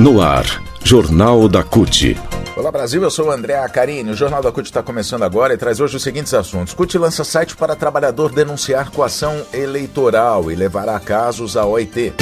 No 0.00 0.22
ar, 0.22 0.62
Jornal 0.84 1.48
da 1.48 1.64
CUT. 1.64 2.16
Olá 2.56 2.70
Brasil, 2.70 3.02
eu 3.02 3.10
sou 3.10 3.26
o 3.26 3.32
André 3.32 3.58
Acarini. 3.58 4.12
O 4.12 4.14
Jornal 4.14 4.40
da 4.40 4.52
CUT 4.52 4.66
está 4.66 4.80
começando 4.80 5.24
agora 5.24 5.54
e 5.54 5.56
traz 5.56 5.80
hoje 5.80 5.96
os 5.96 6.02
seguintes 6.04 6.32
assuntos. 6.32 6.72
CUT 6.72 6.96
lança 6.96 7.24
site 7.24 7.56
para 7.56 7.74
trabalhador 7.74 8.30
denunciar 8.30 8.90
coação 8.90 9.42
eleitoral 9.52 10.52
e 10.52 10.54
levará 10.54 11.00
casos 11.00 11.56
à 11.56 11.66
OIT. 11.66 12.12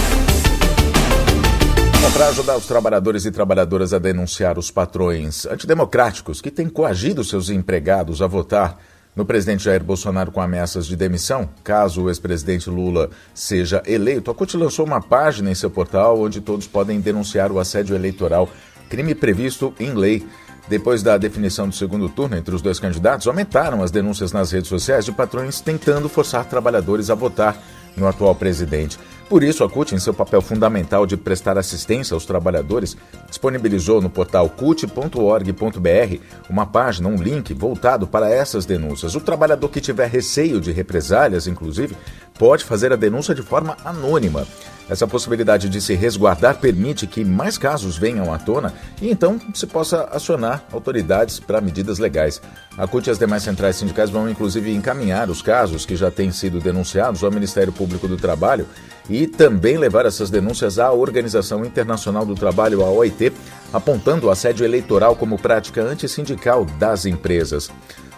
Para 2.14 2.28
ajudar 2.28 2.58
os 2.58 2.66
trabalhadores 2.66 3.26
e 3.26 3.32
trabalhadoras 3.32 3.94
a 3.94 4.00
denunciar 4.00 4.60
os 4.60 4.70
patrões 4.70 5.46
antidemocráticos 5.46 6.42
que 6.42 6.52
têm 6.52 6.68
coagido 6.68 7.24
seus 7.24 7.50
empregados 7.50 8.22
a 8.22 8.28
votar 8.28 8.78
no 9.16 9.26
presidente 9.26 9.64
Jair 9.64 9.84
Bolsonaro 9.84 10.32
com 10.32 10.42
ameaças 10.42 10.86
de 10.86 10.96
demissão, 10.96 11.50
caso 11.64 12.04
o 12.04 12.10
ex-presidente 12.10 12.70
Lula 12.70 13.10
seja 13.34 13.82
eleito, 13.86 14.30
a 14.30 14.36
CUT 14.36 14.56
lançou 14.56 14.86
uma 14.86 15.02
página 15.02 15.52
em 15.52 15.56
seu 15.56 15.70
portal 15.70 16.20
onde 16.20 16.42
todos 16.42 16.68
podem 16.68 17.00
denunciar 17.00 17.52
o 17.52 17.60
assédio 17.60 17.96
eleitoral, 17.96 18.50
crime 18.90 19.16
previsto 19.16 19.74
em 19.80 19.94
lei. 19.94 20.26
Depois 20.68 21.02
da 21.02 21.18
definição 21.18 21.68
do 21.68 21.76
segundo 21.76 22.08
turno 22.08 22.38
entre 22.38 22.54
os 22.54 22.62
dois 22.62 22.80
candidatos, 22.80 23.28
aumentaram 23.28 23.82
as 23.82 23.92
denúncias 23.92 24.32
nas 24.32 24.52
redes 24.52 24.70
sociais 24.70 25.04
de 25.04 25.12
patrões 25.12 25.60
tentando 25.60 26.08
forçar 26.08 26.46
trabalhadores 26.46 27.10
a 27.10 27.16
votar 27.16 27.58
no 27.98 28.08
atual 28.08 28.36
presidente. 28.36 28.98
Por 29.32 29.44
isso, 29.44 29.64
a 29.64 29.70
CUT, 29.70 29.96
em 29.96 29.98
seu 29.98 30.14
papel 30.14 30.42
fundamental 30.42 31.06
de 31.06 31.16
prestar 31.16 31.58
assistência 31.58 32.14
aos 32.14 32.26
trabalhadores, 32.26 32.98
disponibilizou 33.30 34.02
no 34.02 34.10
portal 34.10 34.50
cut.org.br 34.50 36.20
uma 36.50 36.66
página, 36.66 37.08
um 37.08 37.16
link 37.16 37.54
voltado 37.54 38.06
para 38.06 38.30
essas 38.30 38.66
denúncias. 38.66 39.16
O 39.16 39.22
trabalhador 39.22 39.70
que 39.70 39.80
tiver 39.80 40.10
receio 40.10 40.60
de 40.60 40.74
represálias, 40.74 41.48
inclusive, 41.48 41.96
pode 42.42 42.66
fazer 42.66 42.92
a 42.92 42.96
denúncia 42.96 43.36
de 43.36 43.44
forma 43.44 43.78
anônima. 43.86 44.48
Essa 44.90 45.06
possibilidade 45.06 45.70
de 45.70 45.80
se 45.80 45.94
resguardar 45.94 46.58
permite 46.58 47.06
que 47.06 47.24
mais 47.24 47.56
casos 47.56 48.00
venham 48.00 48.34
à 48.34 48.40
tona 48.40 48.74
e 49.00 49.12
então 49.12 49.40
se 49.54 49.68
possa 49.68 50.06
acionar 50.12 50.66
autoridades 50.74 51.40
para 51.40 51.62
medidas 51.62 52.00
legais. 52.00 52.42
A 52.76 52.88
CUT 52.88 53.06
e 53.06 53.12
as 53.12 53.20
demais 53.20 53.44
centrais 53.44 53.76
sindicais 53.76 54.10
vão 54.10 54.28
inclusive 54.28 54.74
encaminhar 54.74 55.30
os 55.30 55.40
casos 55.40 55.86
que 55.86 55.96
já 55.96 56.10
têm 56.10 56.32
sido 56.32 56.60
denunciados 56.60 57.24
ao 57.24 57.30
Ministério 57.30 57.72
Público 57.72 58.08
do 58.08 58.18
Trabalho 58.18 58.66
e 59.08 59.28
também 59.28 59.78
levar 59.78 60.08
essas 60.08 60.32
denúncias 60.32 60.80
à 60.80 60.92
Organização 60.92 61.64
Internacional 61.64 62.26
do 62.26 62.34
Trabalho, 62.34 62.84
a 62.84 62.90
OIT, 62.90 63.34
apontando 63.72 64.26
o 64.26 64.32
assédio 64.32 64.66
eleitoral 64.66 65.16
como 65.16 65.38
prática 65.38 65.84
antissindical 65.84 66.66
das 66.66 67.06
empresas. 67.06 67.70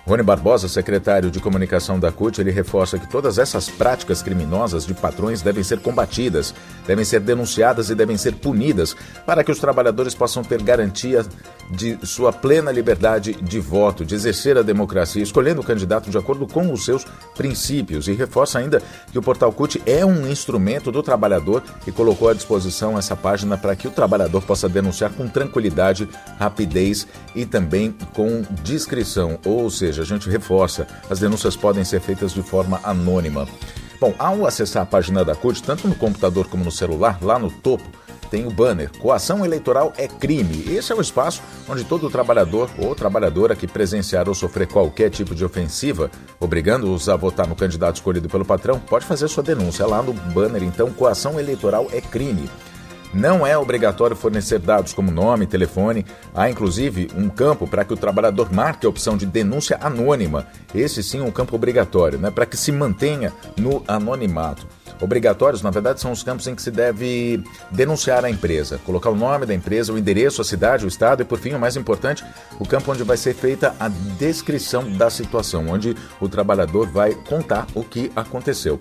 Rony 0.06 0.22
Barbosa, 0.22 0.68
secretário 0.68 1.32
de 1.32 1.40
comunicação 1.40 1.98
da 1.98 2.12
CUT, 2.12 2.42
ele 2.42 2.52
reforça 2.52 3.00
que 3.00 3.08
todas 3.08 3.38
essas 3.38 3.70
práticas 3.70 4.22
criminosas 4.22 4.86
de 4.86 4.94
patrões 4.94 5.42
devem 5.42 5.64
ser 5.64 5.80
combatidas, 5.80 6.54
devem 6.86 7.06
ser 7.06 7.22
denunciadas 7.22 7.90
e 7.90 7.96
devem 7.96 8.18
ser 8.18 8.36
punidas 8.36 8.94
para 9.26 9.46
que 9.46 9.52
os 9.52 9.60
trabalhadores 9.60 10.14
possam 10.14 10.44
ter 10.44 10.62
garantia 10.62 11.26
de 11.72 11.98
sua 12.06 12.34
plena 12.34 12.70
liberdade 12.70 13.32
de 13.34 13.62
voto, 13.62 14.04
de 14.04 14.14
exercer 14.14 14.58
a 14.58 14.62
democracia, 14.62 15.24
escolhendo 15.24 15.62
o 15.62 15.64
candidato 15.64 16.10
de 16.10 16.18
acordo 16.18 16.46
com 16.46 16.74
os 16.74 16.84
seus 16.84 17.06
princípios. 17.34 18.10
E 18.10 18.12
reforça 18.12 18.60
ainda 18.60 18.82
que 19.10 19.18
o 19.18 19.22
Portal 19.22 19.54
CUT 19.54 19.82
é 19.86 20.06
um 20.06 20.28
instrumento 20.28 20.92
do 20.92 21.02
trabalhador 21.02 21.64
e 21.88 21.94
colocou 21.94 22.28
à 22.28 22.34
disposição 22.34 22.98
essa 22.98 23.16
página 23.16 23.58
para 23.58 23.74
que 23.74 23.88
o 23.88 23.92
trabalhador 23.92 24.42
possa 24.44 24.68
denunciar 24.68 25.14
com 25.14 25.30
tranquilidade, 25.30 26.10
rapidez 26.38 27.08
e 27.34 27.46
também 27.46 27.96
com 28.14 28.44
discrição, 28.62 29.40
ou 29.46 29.70
seja, 29.70 29.93
seja, 29.94 30.02
a 30.02 30.06
gente 30.18 30.30
reforça, 30.30 30.88
as 31.10 31.20
denúncias 31.20 31.56
podem 31.56 31.84
ser 31.84 32.02
feitas 32.02 32.34
de 32.34 32.42
forma 32.42 32.80
anônima. 32.84 33.48
Bom, 34.00 34.14
ao 34.18 34.46
acessar 34.46 34.84
a 34.84 34.86
página 34.86 35.24
da 35.24 35.36
CUT, 35.36 35.64
tanto 35.64 35.88
no 35.88 35.96
computador 35.96 36.48
como 36.48 36.66
no 36.66 36.72
celular, 36.72 37.20
lá 37.22 37.40
no 37.40 37.50
topo, 37.50 37.88
tem 38.30 38.48
o 38.48 38.50
banner 38.50 38.90
Coação 38.98 39.46
Eleitoral 39.46 39.94
é 39.96 40.08
Crime. 40.08 40.66
Esse 40.74 40.92
é 40.92 40.96
o 40.96 41.02
espaço 41.02 41.42
onde 41.70 41.84
todo 41.84 42.10
trabalhador 42.10 42.68
ou 42.80 42.96
trabalhadora 42.96 43.56
que 43.56 43.68
presenciar 43.68 44.28
ou 44.28 44.34
sofrer 44.34 44.68
qualquer 44.68 45.12
tipo 45.12 45.36
de 45.36 45.46
ofensiva, 45.46 46.10
obrigando-os 46.40 47.08
a 47.08 47.16
votar 47.16 47.48
no 47.48 47.56
candidato 47.56 47.98
escolhido 47.98 48.28
pelo 48.28 48.44
patrão, 48.44 48.80
pode 48.80 49.06
fazer 49.06 49.28
sua 49.28 49.44
denúncia. 49.44 49.86
Lá 49.86 50.02
no 50.02 50.14
banner, 50.14 50.64
então, 50.64 50.92
Coação 50.92 51.40
Eleitoral 51.40 51.88
é 51.94 52.02
Crime. 52.02 52.50
Não 53.14 53.46
é 53.46 53.56
obrigatório 53.56 54.16
fornecer 54.16 54.58
dados 54.58 54.92
como 54.92 55.12
nome, 55.12 55.46
telefone. 55.46 56.04
Há 56.34 56.50
inclusive 56.50 57.10
um 57.16 57.30
campo 57.30 57.68
para 57.68 57.86
que 57.86 57.94
o 57.94 57.98
trabalhador 57.98 58.52
marque 58.52 58.88
a 58.88 58.90
opção 58.90 59.16
de 59.16 59.26
denúncia 59.26 59.78
anônima. 59.80 60.48
Esse 60.74 61.04
sim 61.04 61.20
é 61.20 61.24
um 61.24 61.32
campo 61.32 61.56
obrigatório, 61.56 62.18
né? 62.18 62.32
para 62.32 62.46
que 62.46 62.58
se 62.58 62.72
mantenha 62.72 63.32
no 63.56 63.84
anonimato. 63.88 64.68
Obrigatórios, 65.00 65.62
na 65.62 65.70
verdade, 65.70 66.00
são 66.00 66.12
os 66.12 66.24
campos 66.24 66.48
em 66.48 66.56
que 66.56 66.62
se 66.62 66.72
deve 66.72 67.44
denunciar 67.70 68.24
a 68.24 68.30
empresa, 68.30 68.80
colocar 68.86 69.10
o 69.10 69.16
nome 69.16 69.46
da 69.46 69.54
empresa, 69.54 69.92
o 69.92 69.98
endereço, 69.98 70.42
a 70.42 70.46
cidade, 70.46 70.86
o 70.86 70.88
estado 70.88 71.22
e, 71.22 71.26
por 71.26 71.40
fim, 71.40 71.54
o 71.54 71.60
mais 71.60 71.76
importante, 71.76 72.24
o 72.60 72.66
campo 72.66 72.92
onde 72.92 73.04
vai 73.04 73.18
ser 73.18 73.34
feita 73.34 73.76
a 73.80 73.90
descrição 74.18 74.90
da 74.92 75.10
situação, 75.10 75.68
onde 75.68 75.96
o 76.22 76.30
trabalhador 76.30 76.88
vai 76.88 77.14
contar 77.14 77.68
o 77.76 77.84
que 77.84 78.12
aconteceu. 78.16 78.80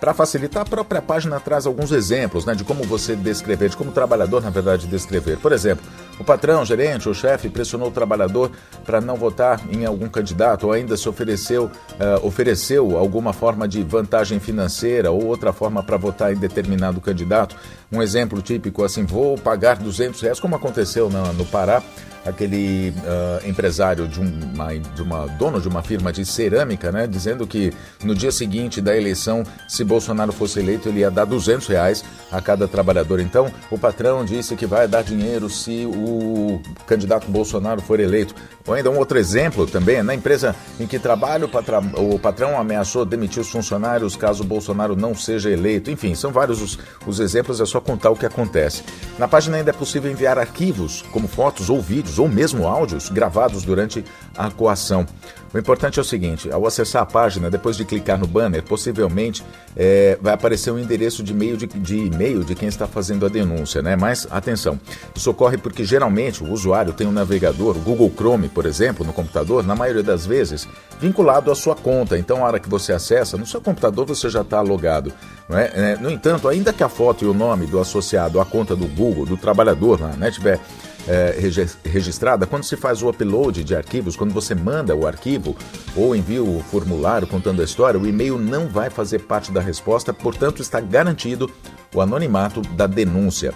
Para 0.00 0.14
facilitar, 0.14 0.62
a 0.62 0.64
própria 0.64 1.02
página 1.02 1.38
traz 1.38 1.66
alguns 1.66 1.92
exemplos 1.92 2.46
né, 2.46 2.54
de 2.54 2.64
como 2.64 2.82
você 2.84 3.14
descrever, 3.14 3.68
de 3.68 3.76
como 3.76 3.90
o 3.90 3.92
trabalhador, 3.92 4.42
na 4.42 4.48
verdade, 4.48 4.86
descrever. 4.86 5.36
Por 5.36 5.52
exemplo, 5.52 5.84
o 6.18 6.24
patrão, 6.24 6.62
o 6.62 6.64
gerente 6.64 7.06
ou 7.06 7.14
chefe 7.14 7.50
pressionou 7.50 7.88
o 7.88 7.90
trabalhador 7.90 8.50
para 8.86 8.98
não 8.98 9.16
votar 9.16 9.60
em 9.70 9.84
algum 9.84 10.08
candidato 10.08 10.66
ou 10.66 10.72
ainda 10.72 10.96
se 10.96 11.06
ofereceu, 11.06 11.64
uh, 11.66 12.26
ofereceu 12.26 12.96
alguma 12.96 13.34
forma 13.34 13.68
de 13.68 13.82
vantagem 13.82 14.40
financeira 14.40 15.10
ou 15.10 15.26
outra 15.26 15.52
forma 15.52 15.82
para 15.82 15.98
votar 15.98 16.32
em 16.32 16.36
determinado 16.36 16.98
candidato. 16.98 17.54
Um 17.92 18.00
exemplo 18.00 18.40
típico 18.40 18.82
assim, 18.82 19.04
vou 19.04 19.36
pagar 19.36 19.76
200 19.76 20.18
reais, 20.22 20.40
como 20.40 20.56
aconteceu 20.56 21.10
no, 21.10 21.30
no 21.34 21.44
Pará, 21.44 21.82
aquele 22.30 22.90
uh, 22.90 23.48
empresário 23.48 24.08
de 24.08 24.20
uma, 24.20 24.78
de 24.78 25.02
uma 25.02 25.26
dono 25.26 25.60
de 25.60 25.68
uma 25.68 25.82
firma 25.82 26.12
de 26.12 26.24
cerâmica, 26.24 26.90
né, 26.90 27.06
dizendo 27.06 27.46
que 27.46 27.72
no 28.02 28.14
dia 28.14 28.32
seguinte 28.32 28.80
da 28.80 28.96
eleição, 28.96 29.42
se 29.68 29.84
Bolsonaro 29.84 30.32
fosse 30.32 30.58
eleito, 30.58 30.88
ele 30.88 31.00
ia 31.00 31.10
dar 31.10 31.24
200 31.24 31.66
reais 31.68 32.04
a 32.30 32.40
cada 32.40 32.66
trabalhador. 32.66 33.20
Então, 33.20 33.50
o 33.70 33.78
patrão 33.78 34.24
disse 34.24 34.56
que 34.56 34.66
vai 34.66 34.86
dar 34.86 35.02
dinheiro 35.02 35.50
se 35.50 35.84
o 35.86 36.60
candidato 36.86 37.30
Bolsonaro 37.30 37.82
for 37.82 38.00
eleito. 38.00 38.34
Ou 38.66 38.74
ainda 38.74 38.90
um 38.90 38.98
outro 38.98 39.18
exemplo 39.18 39.66
também, 39.66 40.02
na 40.02 40.14
empresa 40.14 40.54
em 40.78 40.86
que 40.86 40.98
trabalho, 40.98 41.50
o 41.96 42.18
patrão 42.18 42.58
ameaçou 42.58 43.04
demitir 43.04 43.42
os 43.42 43.50
funcionários 43.50 44.16
caso 44.16 44.44
Bolsonaro 44.44 44.94
não 44.94 45.14
seja 45.14 45.50
eleito. 45.50 45.90
Enfim, 45.90 46.14
são 46.14 46.30
vários 46.30 46.62
os, 46.62 46.78
os 47.06 47.18
exemplos, 47.18 47.60
é 47.60 47.66
só 47.66 47.80
contar 47.80 48.10
o 48.10 48.16
que 48.16 48.26
acontece. 48.26 48.84
Na 49.18 49.26
página 49.26 49.56
ainda 49.56 49.70
é 49.70 49.72
possível 49.72 50.10
enviar 50.10 50.38
arquivos, 50.38 51.02
como 51.10 51.26
fotos 51.26 51.68
ou 51.68 51.80
vídeos, 51.80 52.18
ou 52.20 52.28
mesmo 52.28 52.66
áudios 52.66 53.08
gravados 53.08 53.64
durante 53.64 54.04
a 54.36 54.50
coação. 54.50 55.06
O 55.52 55.58
importante 55.58 55.98
é 55.98 56.02
o 56.02 56.04
seguinte: 56.04 56.50
ao 56.50 56.66
acessar 56.66 57.02
a 57.02 57.06
página, 57.06 57.50
depois 57.50 57.76
de 57.76 57.84
clicar 57.84 58.18
no 58.18 58.26
banner, 58.26 58.62
possivelmente 58.62 59.44
é, 59.76 60.16
vai 60.20 60.32
aparecer 60.32 60.70
um 60.70 60.78
endereço 60.78 61.22
de 61.22 61.32
e-mail 61.32 61.56
de, 61.56 61.66
de 61.66 61.96
e-mail 61.96 62.44
de 62.44 62.54
quem 62.54 62.68
está 62.68 62.86
fazendo 62.86 63.26
a 63.26 63.28
denúncia, 63.28 63.82
né? 63.82 63.96
Mas 63.96 64.28
atenção, 64.30 64.78
isso 65.14 65.30
ocorre 65.30 65.58
porque 65.58 65.84
geralmente 65.84 66.44
o 66.44 66.52
usuário 66.52 66.92
tem 66.92 67.06
um 67.06 67.12
navegador, 67.12 67.76
o 67.76 67.80
Google 67.80 68.12
Chrome, 68.14 68.48
por 68.48 68.64
exemplo, 68.64 69.04
no 69.04 69.12
computador, 69.12 69.66
na 69.66 69.74
maioria 69.74 70.02
das 70.02 70.24
vezes, 70.24 70.68
vinculado 71.00 71.50
à 71.50 71.54
sua 71.54 71.74
conta. 71.74 72.16
Então, 72.16 72.44
a 72.44 72.48
hora 72.48 72.60
que 72.60 72.68
você 72.68 72.92
acessa, 72.92 73.36
no 73.36 73.46
seu 73.46 73.60
computador 73.60 74.06
você 74.06 74.28
já 74.28 74.42
está 74.42 74.60
logado. 74.60 75.12
É? 75.50 75.92
É, 75.92 75.96
no 75.96 76.10
entanto, 76.10 76.48
ainda 76.48 76.72
que 76.72 76.84
a 76.84 76.88
foto 76.88 77.24
e 77.24 77.28
o 77.28 77.34
nome 77.34 77.66
do 77.66 77.80
associado 77.80 78.40
à 78.40 78.44
conta 78.44 78.76
do 78.76 78.86
Google, 78.86 79.26
do 79.26 79.36
trabalhador, 79.36 79.98
né, 80.16 80.30
tiver 80.30 80.60
é, 81.08 81.36
registrada, 81.84 82.46
quando 82.46 82.64
se 82.64 82.76
faz 82.76 83.02
o 83.02 83.08
upload 83.08 83.64
de 83.64 83.74
arquivos, 83.74 84.16
quando 84.16 84.32
você 84.32 84.54
manda 84.54 84.94
o 84.94 85.06
arquivo 85.06 85.56
ou 85.96 86.14
envia 86.14 86.42
o 86.42 86.62
formulário 86.70 87.26
contando 87.26 87.60
a 87.62 87.64
história, 87.64 87.98
o 87.98 88.06
e-mail 88.06 88.38
não 88.38 88.68
vai 88.68 88.90
fazer 88.90 89.20
parte 89.20 89.50
da 89.50 89.60
resposta, 89.60 90.12
portanto, 90.12 90.62
está 90.62 90.80
garantido 90.80 91.50
o 91.94 92.00
anonimato 92.00 92.60
da 92.60 92.86
denúncia. 92.86 93.54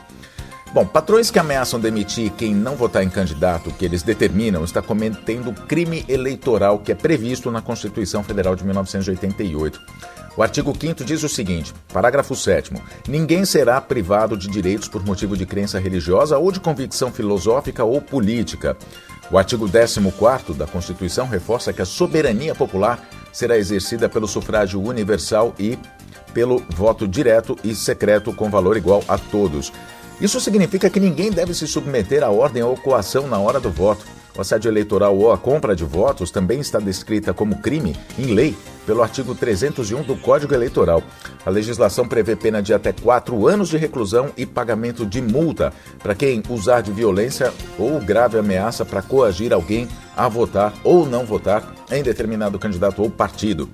Bom, 0.75 0.85
patrões 0.85 1.31
que 1.31 1.39
ameaçam 1.39 1.79
demitir 1.79 2.33
quem 2.33 2.53
não 2.53 2.75
votar 2.75 3.05
em 3.05 3.09
candidato 3.09 3.71
que 3.71 3.85
eles 3.85 4.03
determinam 4.03 4.65
está 4.65 4.83
cometendo 4.83 5.53
crime 5.53 6.05
eleitoral 6.09 6.81
que 6.81 6.91
é 6.91 6.97
previsto 6.97 7.49
na 7.49 7.63
Constituição 7.63 8.25
Federal 8.25 8.57
de 8.57 8.65
1988. 8.65 9.81
O 10.37 10.43
artigo 10.43 10.77
5 10.77 11.05
diz 11.05 11.23
o 11.23 11.29
seguinte: 11.29 11.73
parágrafo 11.93 12.35
7. 12.35 12.73
Ninguém 13.07 13.45
será 13.45 13.81
privado 13.81 14.37
de 14.37 14.49
direitos 14.49 14.89
por 14.89 15.07
motivo 15.07 15.37
de 15.37 15.47
crença 15.47 15.79
religiosa 15.79 16.39
ou 16.39 16.51
de 16.51 16.59
convicção 16.59 17.13
filosófica 17.13 17.85
ou 17.85 18.01
política. 18.01 18.77
O 19.31 19.39
artigo 19.39 19.71
14 19.71 20.59
da 20.59 20.67
Constituição 20.67 21.29
reforça 21.29 21.73
que 21.73 21.83
a 21.83 21.87
soberania 21.87 22.53
popular 22.53 22.99
será 23.33 23.57
exercida 23.57 24.09
pelo 24.09 24.27
sufrágio 24.27 24.83
universal 24.83 25.55
e 25.57 25.79
pelo 26.33 26.59
voto 26.71 27.07
direto 27.07 27.57
e 27.63 27.77
secreto 27.77 28.33
com 28.33 28.51
valor 28.51 28.77
igual 28.77 29.05
a 29.07 29.17
todos. 29.17 29.73
Isso 30.21 30.41
significa 30.41 30.89
que 30.89 31.01
ninguém 31.01 31.31
deve 31.31 31.53
se 31.55 31.67
submeter 31.67 32.23
à 32.23 32.31
ordem 32.31 32.63
ou 32.63 32.77
coação 32.77 33.27
na 33.27 33.39
hora 33.39 33.59
do 33.59 33.71
voto. 33.71 34.07
O 34.37 34.41
assédio 34.41 34.69
eleitoral 34.69 35.17
ou 35.17 35.33
a 35.33 35.39
compra 35.39 35.77
de 35.77 35.85
votos 35.85 36.31
também 36.31 36.59
está 36.59 36.81
descrita 36.81 37.33
como 37.33 37.59
crime 37.59 37.97
em 38.19 38.27
lei 38.27 38.57
pelo 38.85 39.03
artigo 39.03 39.35
301 39.35 40.03
do 40.03 40.17
Código 40.17 40.53
Eleitoral. 40.53 41.03
A 41.47 41.51
legislação 41.51 42.07
prevê 42.07 42.35
pena 42.35 42.61
de 42.61 42.75
até 42.75 42.93
quatro 42.93 43.47
anos 43.47 43.69
de 43.69 43.77
reclusão 43.77 44.31
e 44.37 44.45
pagamento 44.45 45.07
de 45.07 45.23
multa 45.23 45.73
para 46.03 46.15
quem 46.15 46.43
usar 46.49 46.81
de 46.81 46.91
violência 46.91 47.53
ou 47.79 48.01
grave 48.01 48.37
ameaça 48.37 48.85
para 48.85 49.03
coagir 49.03 49.53
alguém 49.53 49.89
a 50.17 50.29
votar 50.29 50.73
ou 50.83 51.07
não 51.07 51.25
votar 51.25 51.73
em 51.91 52.03
determinado 52.03 52.59
candidato 52.59 53.03
ou 53.03 53.11
partido. 53.11 53.69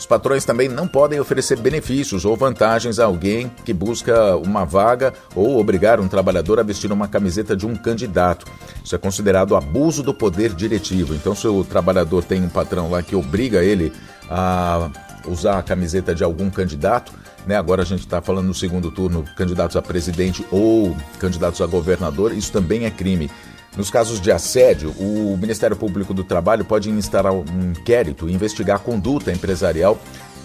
Os 0.00 0.06
patrões 0.06 0.46
também 0.46 0.66
não 0.66 0.88
podem 0.88 1.20
oferecer 1.20 1.58
benefícios 1.58 2.24
ou 2.24 2.34
vantagens 2.34 2.98
a 2.98 3.04
alguém 3.04 3.52
que 3.66 3.72
busca 3.74 4.34
uma 4.36 4.64
vaga 4.64 5.12
ou 5.36 5.60
obrigar 5.60 6.00
um 6.00 6.08
trabalhador 6.08 6.58
a 6.58 6.62
vestir 6.62 6.90
uma 6.90 7.06
camiseta 7.06 7.54
de 7.54 7.66
um 7.66 7.76
candidato. 7.76 8.46
Isso 8.82 8.94
é 8.94 8.98
considerado 8.98 9.54
abuso 9.54 10.02
do 10.02 10.14
poder 10.14 10.54
diretivo. 10.54 11.14
Então, 11.14 11.34
se 11.34 11.46
o 11.46 11.62
trabalhador 11.62 12.24
tem 12.24 12.42
um 12.42 12.48
patrão 12.48 12.90
lá 12.90 13.02
que 13.02 13.14
obriga 13.14 13.62
ele 13.62 13.92
a 14.30 14.88
usar 15.28 15.58
a 15.58 15.62
camiseta 15.62 16.14
de 16.14 16.24
algum 16.24 16.48
candidato, 16.48 17.12
né? 17.46 17.56
Agora 17.56 17.82
a 17.82 17.84
gente 17.84 18.00
está 18.00 18.22
falando 18.22 18.46
no 18.46 18.54
segundo 18.54 18.90
turno, 18.90 19.22
candidatos 19.36 19.76
a 19.76 19.82
presidente 19.82 20.46
ou 20.50 20.96
candidatos 21.18 21.60
a 21.60 21.66
governador, 21.66 22.32
isso 22.32 22.50
também 22.50 22.86
é 22.86 22.90
crime. 22.90 23.30
Nos 23.76 23.88
casos 23.88 24.20
de 24.20 24.32
assédio, 24.32 24.90
o 24.98 25.36
Ministério 25.36 25.76
Público 25.76 26.12
do 26.12 26.24
Trabalho 26.24 26.64
pode 26.64 26.90
instaurar 26.90 27.32
um 27.32 27.70
inquérito 27.70 28.28
e 28.28 28.32
investigar 28.32 28.76
a 28.76 28.80
conduta 28.80 29.30
empresarial 29.32 29.98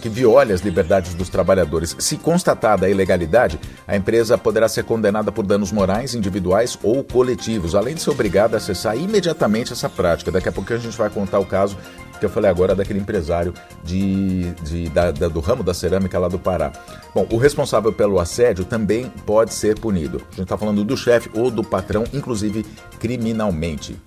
que 0.06 0.10
viole 0.10 0.54
as 0.54 0.62
liberdades 0.62 1.16
dos 1.16 1.30
trabalhadores. 1.30 1.96
Se 1.98 2.16
constatada 2.16 2.86
a 2.86 2.90
ilegalidade, 2.90 3.60
a 3.88 3.96
empresa 3.96 4.38
poderá 4.38 4.69
ser 4.69 4.84
condenada 4.84 5.31
por 5.31 5.44
danos 5.44 5.72
morais, 5.72 6.13
individuais 6.13 6.78
ou 6.84 7.04
coletivos, 7.04 7.74
além 7.74 7.96
de 7.96 8.04
ser 8.04 8.12
obrigada 8.12 8.57
a 8.57 8.60
cessar 8.60 8.96
imediatamente 8.96 9.74
essa 9.74 9.90
prática. 9.90 10.31
Daqui 10.31 10.48
a 10.48 10.52
pouco 10.52 10.72
a 10.72 10.78
gente 10.78 10.96
vai 10.96 11.10
contar 11.10 11.40
o 11.40 11.46
caso 11.46 11.75
que 12.19 12.25
eu 12.25 12.30
falei 12.30 12.52
agora 12.52 12.75
daquele 12.75 13.00
empresário 13.00 13.52
de, 13.84 14.52
de 14.62 14.90
da, 14.90 15.10
da, 15.10 15.28
do 15.28 15.40
ramo 15.40 15.63
da 15.63 15.74
cerâmica 15.74 16.19
lá 16.19 16.28
do 16.28 16.38
Pará. 16.38 16.72
Bom, 17.16 17.25
o 17.31 17.38
responsável 17.38 17.92
pelo 17.92 18.19
assédio 18.19 18.63
também 18.63 19.12
pode 19.25 19.56
ser 19.56 19.80
punido. 19.80 20.18
A 20.18 20.36
gente 20.36 20.44
está 20.44 20.56
falando 20.56 20.84
do 20.84 20.96
chefe 20.96 21.31
ou 21.34 21.50
do 21.50 21.63
patrão, 21.63 22.04
inclusive 22.13 22.63
criminalmente. 23.00 24.00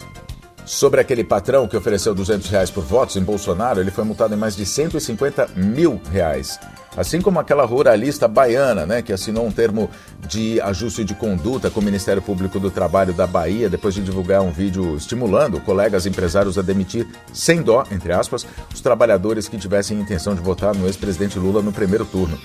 Sobre 0.69 1.00
aquele 1.00 1.25
patrão 1.25 1.67
que 1.67 1.79
ofereceu 1.79 2.15
200 2.15 2.50
reais 2.50 2.70
por 2.70 2.85
votos 2.85 3.17
em 3.17 3.23
Bolsonaro, 3.23 3.81
ele 3.81 3.91
foi 3.91 4.05
multado 4.05 4.35
em 4.35 4.37
mais 4.37 4.55
de 4.55 4.67
150 4.67 5.49
mil 5.56 5.99
reais. 6.12 6.61
Assim 6.94 7.23
como 7.23 7.41
aquela 7.41 7.65
ruralista 7.65 8.29
baiana, 8.29 8.85
né, 8.85 9.00
que 9.00 9.11
assinou 9.11 9.47
um 9.47 9.50
termo 9.50 9.88
de 10.29 10.61
ajuste 10.61 11.05
de 11.05 11.15
conduta 11.15 11.70
com 11.70 11.81
o 11.81 11.82
Ministério 11.82 12.20
Público 12.20 12.61
do 12.61 12.70
Trabalho 12.70 13.15
da 13.15 13.26
Bahia 13.26 13.70
depois 13.70 13.94
de 13.94 14.03
divulgar 14.03 14.43
um 14.43 14.50
vídeo 14.50 14.94
estimulando 14.94 15.59
colegas 15.61 16.05
empresários 16.05 16.59
a 16.59 16.62
demitir 16.62 17.09
sem 17.32 17.62
dó, 17.62 17.82
entre 17.91 18.12
aspas, 18.12 18.47
os 18.75 18.82
trabalhadores 18.82 19.49
que 19.49 19.56
tivessem 19.56 19.99
intenção 19.99 20.35
de 20.35 20.43
votar 20.43 20.75
no 20.75 20.87
ex-presidente 20.87 21.38
Lula 21.38 21.62
no 21.62 21.73
primeiro 21.73 22.05
turno. 22.05 22.38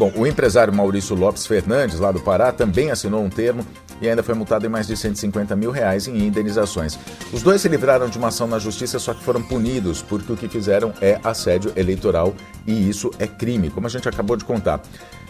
Bom, 0.00 0.10
o 0.16 0.26
empresário 0.26 0.72
Maurício 0.72 1.14
Lopes 1.14 1.46
Fernandes, 1.46 2.00
lá 2.00 2.10
do 2.10 2.20
Pará, 2.20 2.50
também 2.52 2.90
assinou 2.90 3.22
um 3.22 3.28
termo 3.28 3.62
e 4.00 4.08
ainda 4.08 4.22
foi 4.22 4.34
multado 4.34 4.64
em 4.64 4.68
mais 4.70 4.86
de 4.86 4.96
150 4.96 5.54
mil 5.54 5.70
reais 5.70 6.08
em 6.08 6.26
indenizações. 6.26 6.98
Os 7.30 7.42
dois 7.42 7.60
se 7.60 7.68
livraram 7.68 8.08
de 8.08 8.16
uma 8.16 8.28
ação 8.28 8.46
na 8.46 8.58
justiça, 8.58 8.98
só 8.98 9.12
que 9.12 9.22
foram 9.22 9.42
punidos 9.42 10.00
porque 10.00 10.32
o 10.32 10.36
que 10.38 10.48
fizeram 10.48 10.94
é 11.02 11.20
assédio 11.22 11.70
eleitoral 11.76 12.34
e 12.66 12.88
isso 12.88 13.10
é 13.18 13.26
crime, 13.26 13.68
como 13.68 13.86
a 13.86 13.90
gente 13.90 14.08
acabou 14.08 14.38
de 14.38 14.44
contar. 14.46 14.80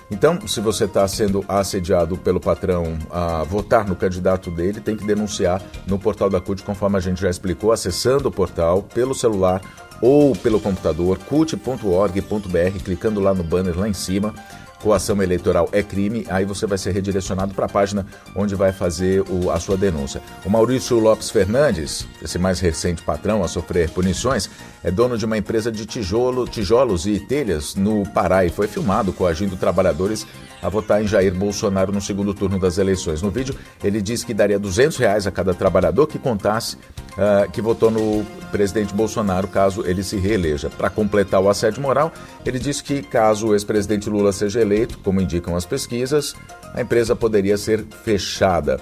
Então, 0.09 0.39
se 0.47 0.61
você 0.61 0.85
está 0.85 1.07
sendo 1.09 1.45
assediado 1.49 2.17
pelo 2.17 2.39
patrão 2.39 2.97
a 3.11 3.43
votar 3.43 3.85
no 3.85 3.97
candidato 3.97 4.53
dele, 4.53 4.81
tem 4.81 4.97
que 4.97 5.05
denunciar 5.05 5.61
no 5.85 5.99
portal 5.99 6.31
da 6.31 6.41
CUT, 6.41 6.63
conforme 6.63 6.97
a 6.97 7.01
gente 7.01 7.21
já 7.21 7.29
explicou, 7.29 7.73
acessando 7.73 8.29
o 8.29 8.33
portal 8.33 8.85
pelo 8.85 9.17
celular 9.17 9.61
ou 10.01 10.35
pelo 10.35 10.61
computador, 10.61 11.19
cut.org.br, 11.19 12.85
clicando 12.85 13.21
lá 13.21 13.35
no 13.35 13.43
banner 13.43 13.79
lá 13.79 13.89
em 13.89 13.95
cima 13.95 14.35
coação 14.81 15.23
eleitoral 15.23 15.69
é 15.73 15.83
crime, 15.83 16.27
aí 16.29 16.45
você 16.45 16.67
vai 16.67 16.79
ser 16.79 16.93
redirecionado 16.93 17.55
para 17.55 17.67
a 17.67 17.69
página 17.69 18.07
onde 18.35 18.55
vai 18.55 18.73
fazer 18.73 19.23
o, 19.29 19.51
a 19.51 19.61
sua 19.61 19.77
denúncia. 19.77 20.21
O 20.45 20.51
Maurício 20.51 20.99
Lopes 20.99 21.31
Fernandes, 21.31 22.07
esse 22.23 22.39
mais 22.39 22.61
recente 22.61 23.03
patrão 23.03 23.45
a 23.45 23.49
sofrer 23.49 23.91
punições, 23.91 24.51
é 24.83 24.91
dono 24.91 25.17
de 25.17 25.25
uma 25.25 25.37
empresa 25.37 25.71
de 25.71 25.85
tijolo, 25.87 26.47
tijolos 26.47 27.07
e 27.07 27.21
telhas 27.21 27.75
no 27.75 28.05
Pará 28.11 28.45
e 28.45 28.51
foi 28.51 28.67
filmado 28.67 29.13
coagindo 29.13 29.57
trabalhadores 29.57 30.27
a 30.63 30.69
votar 30.69 31.03
em 31.03 31.07
Jair 31.07 31.35
Bolsonaro 31.35 31.93
no 31.93 32.01
segundo 32.01 32.35
turno 32.35 32.59
das 32.59 32.79
eleições. 32.79 33.23
No 33.23 33.31
vídeo, 33.31 33.55
ele 33.83 34.01
diz 34.01 34.25
que 34.25 34.35
daria 34.35 34.59
200 34.59 34.97
reais 34.97 35.27
a 35.27 35.31
cada 35.31 35.55
trabalhador 35.55 36.07
que 36.07 36.19
contasse 36.19 36.77
uh, 36.77 37.51
que 37.51 37.61
votou 37.61 37.91
no 37.91 38.25
presidente 38.51 38.95
Bolsonaro 38.95 39.49
caso 39.49 39.85
ele 39.87 40.03
se 40.03 40.17
reeleja. 40.17 40.71
Para 40.71 40.91
completar 40.91 41.41
o 41.41 41.49
assédio 41.49 41.81
moral, 41.81 42.13
ele 42.45 42.59
disse 42.59 42.83
que 42.83 43.03
caso 43.03 43.49
o 43.49 43.55
ex-presidente 43.55 44.09
Lula 44.09 44.33
seja 44.33 44.61
eleito, 44.61 44.99
como 44.99 45.21
indicam 45.21 45.57
as 45.57 45.65
pesquisas, 45.65 46.35
a 46.75 46.81
empresa 46.81 47.15
poderia 47.15 47.57
ser 47.57 47.85
fechada. 48.05 48.81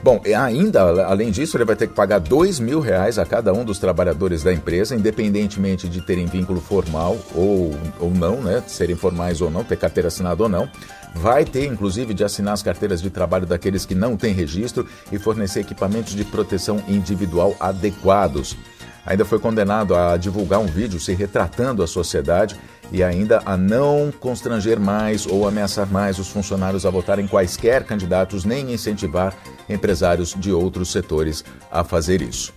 Bom, 0.00 0.20
ainda, 0.36 1.04
além 1.06 1.30
disso, 1.30 1.56
ele 1.56 1.64
vai 1.64 1.74
ter 1.74 1.88
que 1.88 1.94
pagar 1.94 2.20
dois 2.20 2.60
mil 2.60 2.78
reais 2.78 3.18
a 3.18 3.26
cada 3.26 3.52
um 3.52 3.64
dos 3.64 3.80
trabalhadores 3.80 4.44
da 4.44 4.52
empresa, 4.52 4.94
independentemente 4.94 5.88
de 5.88 6.00
terem 6.00 6.26
vínculo 6.26 6.60
formal 6.60 7.18
ou, 7.34 7.76
ou 7.98 8.10
não, 8.10 8.40
né? 8.40 8.62
Serem 8.68 8.94
formais 8.94 9.40
ou 9.40 9.50
não, 9.50 9.64
ter 9.64 9.76
carteira 9.76 10.06
assinada 10.06 10.40
ou 10.40 10.48
não. 10.48 10.70
Vai 11.14 11.44
ter, 11.44 11.66
inclusive, 11.66 12.14
de 12.14 12.22
assinar 12.22 12.54
as 12.54 12.62
carteiras 12.62 13.02
de 13.02 13.10
trabalho 13.10 13.46
daqueles 13.46 13.84
que 13.84 13.94
não 13.94 14.16
têm 14.16 14.32
registro 14.32 14.86
e 15.10 15.18
fornecer 15.18 15.60
equipamentos 15.60 16.14
de 16.14 16.24
proteção 16.24 16.82
individual 16.88 17.56
adequados. 17.58 18.56
Ainda 19.04 19.24
foi 19.24 19.38
condenado 19.38 19.96
a 19.96 20.16
divulgar 20.16 20.60
um 20.60 20.66
vídeo 20.66 21.00
se 21.00 21.14
retratando 21.14 21.82
a 21.82 21.86
sociedade 21.86 22.58
e 22.92 23.02
ainda 23.02 23.42
a 23.44 23.56
não 23.56 24.12
constranger 24.20 24.78
mais 24.78 25.26
ou 25.26 25.48
ameaçar 25.48 25.90
mais 25.90 26.18
os 26.18 26.28
funcionários 26.28 26.84
a 26.84 26.90
votarem 26.90 27.26
quaisquer 27.26 27.84
candidatos, 27.84 28.44
nem 28.44 28.72
incentivar 28.72 29.34
empresários 29.68 30.34
de 30.34 30.52
outros 30.52 30.90
setores 30.90 31.44
a 31.70 31.82
fazer 31.82 32.22
isso. 32.22 32.52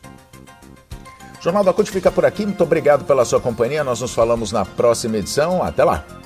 Jornal 1.41 1.63
da 1.63 1.73
CUT 1.73 1.89
fica 1.89 2.11
por 2.11 2.25
aqui. 2.25 2.45
Muito 2.45 2.63
obrigado 2.63 3.03
pela 3.03 3.25
sua 3.25 3.41
companhia. 3.41 3.83
Nós 3.83 3.99
nos 3.99 4.13
falamos 4.13 4.51
na 4.51 4.63
próxima 4.63 5.17
edição. 5.17 5.63
Até 5.63 5.83
lá! 5.83 6.20